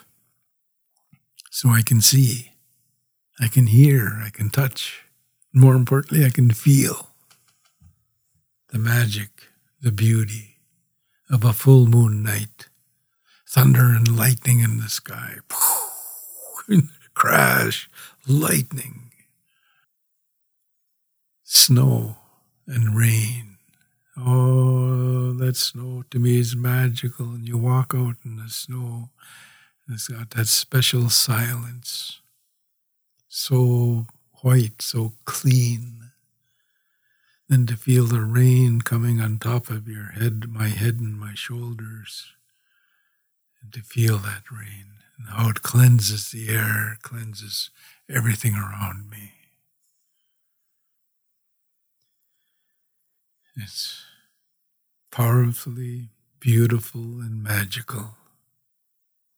[1.51, 2.53] So I can see,
[3.41, 5.05] I can hear, I can touch.
[5.53, 7.09] More importantly, I can feel
[8.69, 9.49] the magic,
[9.81, 10.57] the beauty
[11.31, 12.69] of a full moon night,
[13.49, 15.37] thunder and lightning in the sky,
[17.15, 17.89] crash,
[18.27, 19.11] lightning,
[21.45, 22.17] snow
[22.67, 23.57] and rain.
[24.17, 27.27] Oh, that snow to me is magical.
[27.27, 29.11] And you walk out in the snow,
[29.87, 32.21] and it's got that special silence.
[33.29, 34.07] So
[34.43, 36.03] white, so clean
[37.53, 41.35] then to feel the rain coming on top of your head, my head and my
[41.35, 42.33] shoulders,
[43.61, 44.87] and to feel that rain
[45.23, 47.71] and how it cleanses the air, cleanses
[48.09, 49.33] everything around me.
[53.57, 54.05] It's
[55.11, 56.09] powerfully
[56.41, 58.17] beautiful and magical.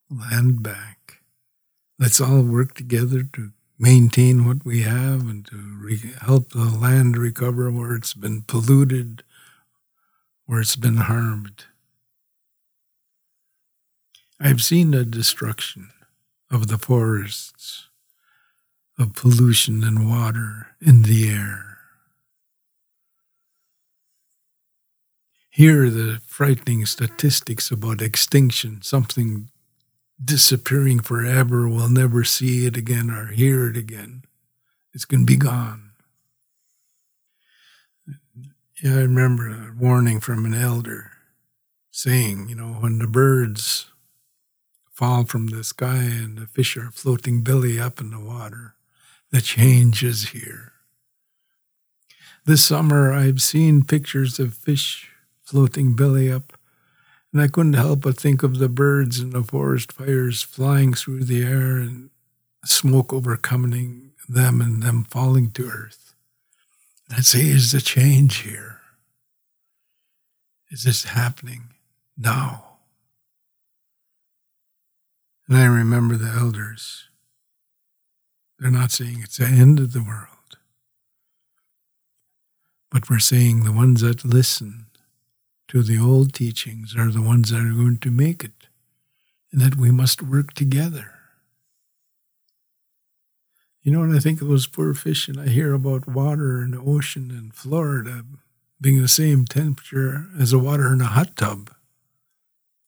[0.09, 1.21] Land back.
[1.99, 7.17] Let's all work together to maintain what we have and to re- help the land
[7.17, 9.25] recover where it's been polluted,
[10.47, 11.65] where it's been harmed.
[14.47, 15.89] I've seen the destruction
[16.51, 17.89] of the forests,
[18.99, 21.79] of pollution in water, in the air.
[25.49, 29.49] Here are the frightening statistics about extinction, something
[30.23, 31.67] disappearing forever.
[31.67, 34.25] We'll never see it again or hear it again.
[34.93, 35.93] It's going to be gone.
[38.83, 41.13] Yeah, I remember a warning from an elder
[41.91, 43.87] saying, you know, when the birds
[44.95, 48.75] fall from the sky and the fish are floating belly up in the water,
[49.31, 50.73] the change is here.
[52.47, 55.11] This summer, I've seen pictures of fish
[55.43, 56.53] floating belly up
[57.33, 61.25] and I couldn't help but think of the birds and the forest fires flying through
[61.25, 62.11] the air and
[62.65, 66.15] smoke overcoming them and them falling to earth.
[67.11, 68.81] I'd say, is the change here?
[70.71, 71.71] Is this happening
[72.17, 72.74] now?
[75.49, 77.09] And I remember the elders
[78.59, 80.29] They're not saying it's the end of the world.
[82.91, 84.87] But we're saying the ones that listen
[85.69, 88.69] to the old teachings are the ones that are going to make it,
[89.53, 91.11] and that we must work together.
[93.83, 96.71] You know, when I think of those poor fish and I hear about water in
[96.71, 98.25] the ocean in Florida
[98.81, 101.71] being the same temperature as the water in a hot tub,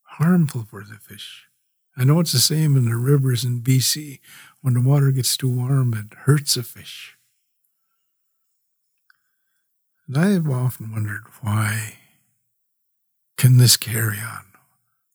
[0.03, 1.46] harmful for the fish.
[1.97, 4.21] I know it's the same in the rivers in BC.
[4.61, 7.17] When the water gets too warm, it hurts the fish.
[10.07, 11.95] And I have often wondered why
[13.37, 14.45] can this carry on?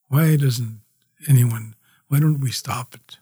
[0.08, 0.80] Why doesn't
[1.28, 1.76] anyone,
[2.08, 3.18] why don't we stop it?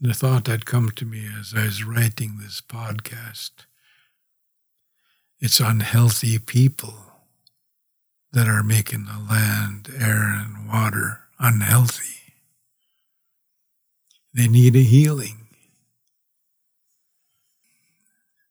[0.00, 3.50] And the thought that come to me as I was writing this podcast,
[5.40, 6.94] it's unhealthy people
[8.32, 12.34] that are making the land, air, and water unhealthy.
[14.34, 15.46] They need a healing.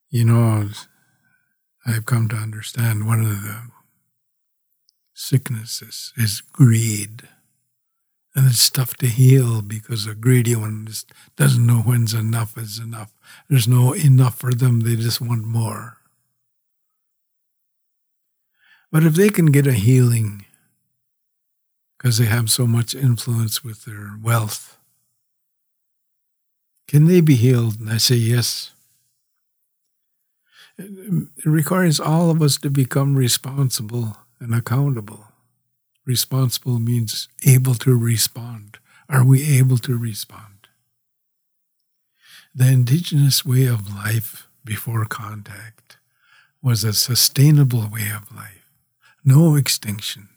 [0.09, 0.69] You know,
[1.85, 3.61] I've come to understand one of the
[5.13, 7.27] sicknesses is greed.
[8.35, 12.79] And it's tough to heal because a greedy one just doesn't know when's enough is
[12.79, 13.13] enough.
[13.49, 15.97] There's no enough for them, they just want more.
[18.91, 20.44] But if they can get a healing
[22.05, 24.77] because they have so much influence with their wealth,
[26.87, 27.79] can they be healed?
[27.79, 28.73] And I say yes.
[30.77, 35.29] It requires all of us to become responsible and accountable.
[36.05, 38.77] Responsible means able to respond.
[39.09, 40.67] Are we able to respond?
[42.53, 45.97] The indigenous way of life before contact
[46.61, 48.69] was a sustainable way of life.
[49.23, 50.29] No extinction.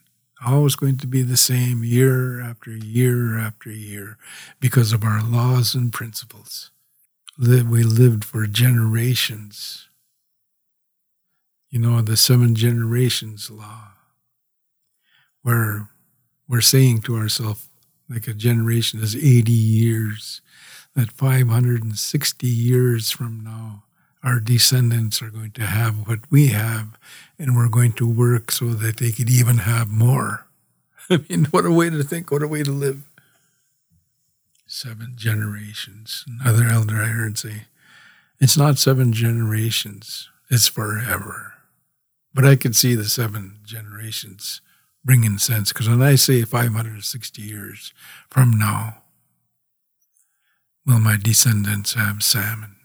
[0.45, 4.17] Always going to be the same year after year after year
[4.61, 6.71] because of our laws and principles.
[7.37, 9.89] That we lived for generations
[11.71, 13.93] you know, the seven generations law,
[15.43, 15.89] where
[16.49, 17.69] we're saying to ourselves,
[18.09, 20.41] like a generation is 80 years,
[20.95, 23.85] that 560 years from now,
[24.23, 26.99] our descendants are going to have what we have,
[27.39, 30.47] and we're going to work so that they could even have more.
[31.11, 33.03] I mean, what a way to think, what a way to live.
[34.67, 36.25] Seven generations.
[36.41, 37.65] Another elder I heard say,
[38.41, 41.55] it's not seven generations, it's forever.
[42.35, 44.61] But I can see the seven generations
[45.05, 47.93] bringing sense because when I say 560 years
[48.31, 49.03] from now,
[50.85, 52.78] will my descendants have salmon?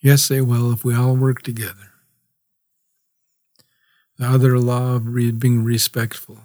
[0.00, 1.92] Yes, they will if we all work together.
[4.16, 6.38] The other law of being respectful.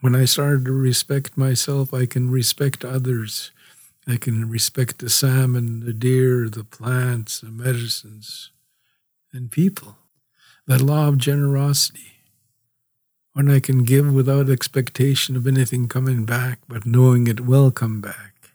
[0.00, 3.50] When I started to respect myself, I can respect others.
[4.06, 8.50] I can respect the salmon, the deer, the plants, the medicines,
[9.32, 9.98] and people
[10.66, 12.12] that law of generosity,
[13.34, 18.00] when I can give without expectation of anything coming back, but knowing it will come
[18.00, 18.52] back,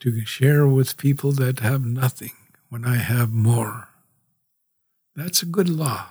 [0.00, 2.32] to share with people that have nothing
[2.70, 3.88] when I have more.
[5.14, 6.06] That's a good law.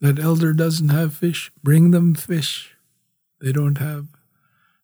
[0.00, 2.74] That elder doesn't have fish, bring them fish.
[3.40, 4.06] They don't have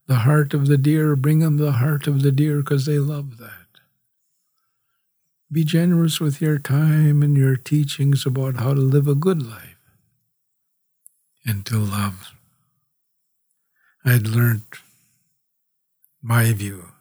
[0.07, 3.39] the heart of the deer, bring them the heart of the deer because they love
[3.39, 3.53] that.
[5.53, 9.79] Be generous with your time and your teachings about how to live a good life
[11.45, 12.33] and to love.
[14.05, 14.63] I'd learned
[16.23, 16.93] my view.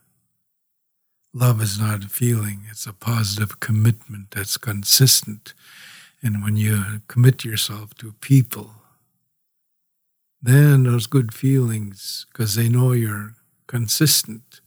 [1.40, 5.54] Love is not a feeling, it's a positive commitment that's consistent.
[6.24, 8.72] And when you commit yourself to people,
[10.42, 13.36] then those good feelings, because they know you're
[13.68, 14.62] consistent,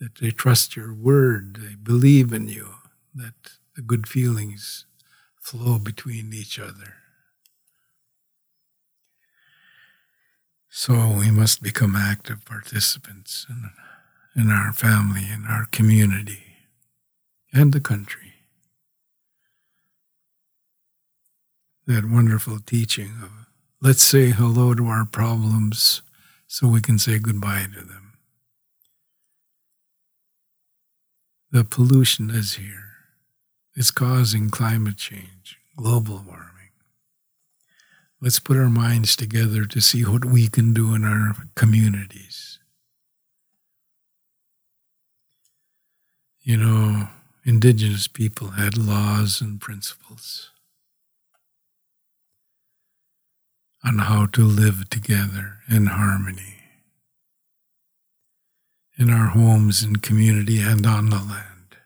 [0.00, 2.68] that they trust your word, they believe in you,
[3.14, 3.34] that
[3.76, 4.86] the good feelings
[5.38, 6.94] flow between each other.
[10.70, 13.46] So we must become active participants
[14.36, 16.44] in, our family, in our community,
[17.52, 18.32] and the country.
[21.86, 23.30] That wonderful teaching of
[23.80, 26.02] let's say hello to our problems
[26.46, 28.12] so we can say goodbye to them.
[31.50, 32.92] The pollution is here.
[33.74, 36.52] It's causing climate change, global warming.
[38.20, 42.51] Let's put our minds together to see what we can do in our communities.
[46.42, 47.08] You know,
[47.44, 50.50] indigenous people had laws and principles
[53.84, 56.62] on how to live together in harmony.
[58.98, 61.76] in our homes and community and on the land.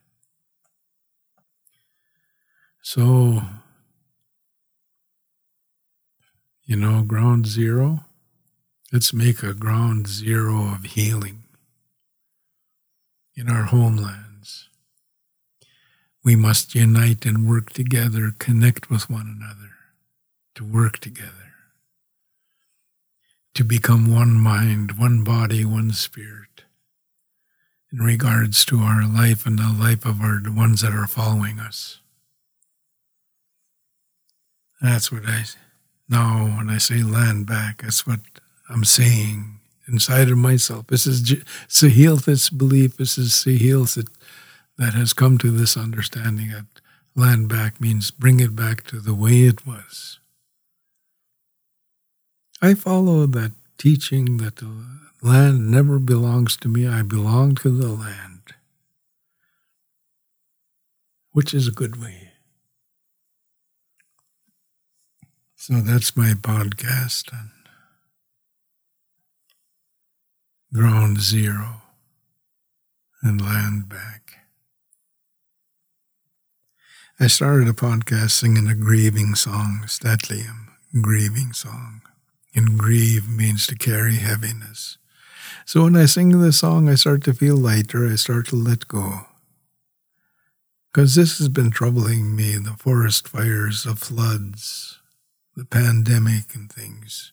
[2.83, 3.43] So,
[6.65, 8.05] you know, ground zero,
[8.93, 11.45] let's make a ground zero of healing
[13.35, 14.26] in our homelands.
[16.27, 19.75] We must unite and work together, connect with one another,
[20.57, 21.53] to work together,
[23.55, 26.65] to become one mind, one body, one spirit
[27.93, 31.61] in regards to our life and the life of our the ones that are following
[31.61, 32.01] us.
[34.83, 35.45] That's what I
[36.09, 37.83] know when I say land back.
[37.83, 38.19] That's what
[38.69, 40.89] I'm saying inside of myself.
[40.89, 41.23] This is
[41.69, 42.97] Sahil's belief.
[42.97, 43.97] This is Sahil's
[44.79, 46.67] that, has come to this understanding that
[47.15, 50.19] land back means bring it back to the way it was.
[52.63, 54.71] I follow that teaching that the
[55.23, 56.87] land never belongs to me.
[56.87, 58.55] I belong to the land,
[61.33, 62.33] which is a good way.
[65.57, 67.51] So that's my podcast on
[70.73, 71.83] ground zero
[73.23, 74.36] and land back.
[77.19, 80.69] I started a podcast singing a grieving song, St'át'imc,
[81.01, 82.03] grieving song.
[82.55, 84.99] And grieve means to carry heaviness.
[85.65, 88.07] So when I sing this song, I start to feel lighter.
[88.07, 89.27] I start to let go.
[90.93, 94.99] Because this has been troubling me the forest fires, the floods,
[95.55, 97.33] the pandemic, and things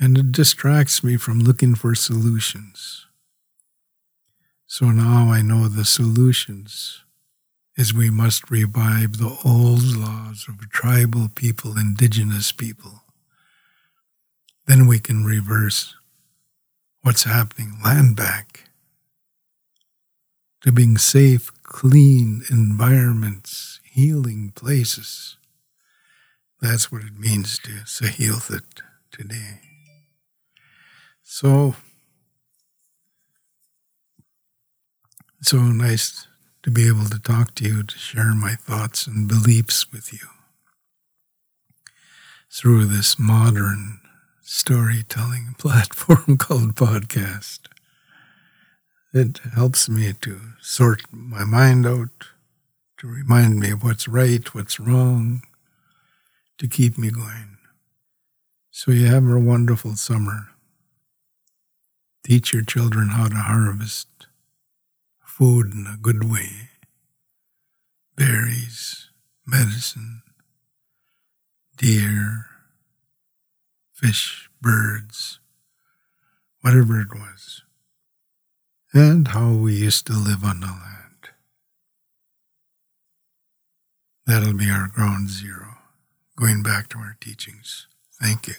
[0.00, 3.06] and it distracts me from looking for solutions.
[4.66, 7.02] So now I know the solutions
[7.78, 13.04] is we must revive the old laws of tribal people, indigenous people.
[14.66, 15.94] Then we can reverse
[17.02, 18.64] what's happening, land back
[20.62, 25.36] to being safe, clean environments, healing places.
[26.60, 29.60] That's what it means to Saa Hiil Thut today.
[31.22, 31.76] So,
[35.40, 36.27] so nice
[36.68, 40.28] to be able to talk to you, to share my thoughts and beliefs with you
[42.52, 44.00] through this modern
[44.42, 47.60] storytelling platform called podcast.
[49.14, 52.10] It helps me to sort my mind out,
[52.98, 55.40] to remind me of what's right, what's wrong,
[56.58, 57.56] to keep me going.
[58.70, 60.48] So you have a wonderful summer.
[62.26, 64.17] Teach your children how to harvest
[65.38, 66.70] food in a good way
[68.16, 69.10] berries,
[69.46, 70.22] medicine,
[71.76, 72.46] deer,
[73.92, 75.38] fish, birds,
[76.62, 77.62] whatever it was,
[78.92, 81.30] and how we used to live on the land.
[84.26, 85.76] That'll be our ground zero,
[86.36, 87.86] going back to our teachings.
[88.20, 88.54] Thank you.